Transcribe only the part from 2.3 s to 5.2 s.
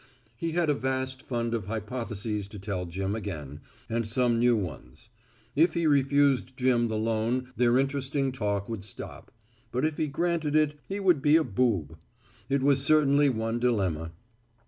to tell Jim again, and some new ones.